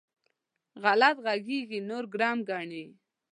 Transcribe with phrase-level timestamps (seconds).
[0.83, 2.85] غلط غږېږي؛ نور ګرم ګڼي.